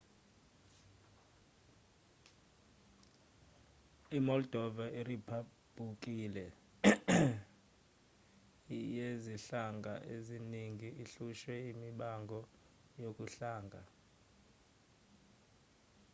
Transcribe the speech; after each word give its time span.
i-moldova 4.17 4.85
iriphabhuliki 4.99 6.13
yezinhlanga 8.95 9.93
eziningi 10.15 10.89
ehlushwe 11.03 11.53
imibango 11.71 12.39
yobuhlanga 13.01 13.81